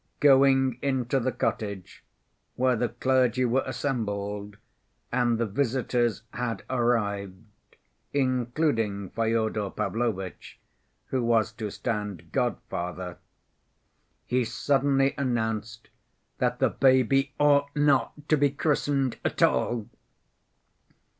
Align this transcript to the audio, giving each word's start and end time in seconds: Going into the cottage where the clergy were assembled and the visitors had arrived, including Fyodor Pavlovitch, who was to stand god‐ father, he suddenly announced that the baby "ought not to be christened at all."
Going 0.19 0.79
into 0.81 1.19
the 1.19 1.31
cottage 1.31 2.03
where 2.55 2.75
the 2.75 2.89
clergy 2.89 3.45
were 3.45 3.61
assembled 3.67 4.57
and 5.11 5.37
the 5.37 5.45
visitors 5.45 6.23
had 6.33 6.63
arrived, 6.71 7.45
including 8.11 9.11
Fyodor 9.11 9.69
Pavlovitch, 9.69 10.59
who 11.09 11.23
was 11.23 11.51
to 11.51 11.69
stand 11.69 12.31
god‐ 12.31 12.57
father, 12.67 13.19
he 14.25 14.43
suddenly 14.43 15.13
announced 15.19 15.89
that 16.39 16.57
the 16.57 16.69
baby 16.69 17.35
"ought 17.39 17.69
not 17.75 18.27
to 18.29 18.37
be 18.37 18.49
christened 18.49 19.19
at 19.23 19.43
all." 19.43 19.87